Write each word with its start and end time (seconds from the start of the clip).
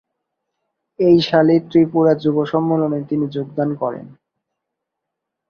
এই 0.99 1.17
সালেই 1.21 1.59
ত্রিপুরা 1.69 2.13
যুব 2.23 2.37
সম্মেলনে 2.45 2.99
তিনি 3.09 3.25
যোগদান 3.35 3.69
করেন। 3.81 4.05